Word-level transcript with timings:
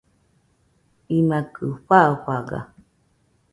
imakɨ 1.17 1.65
fafaga 1.85 2.59